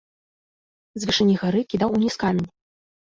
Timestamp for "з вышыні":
1.03-1.35